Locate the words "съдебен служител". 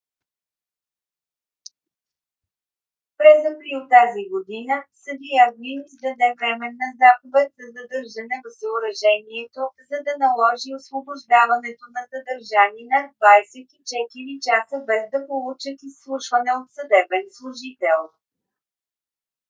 16.77-17.99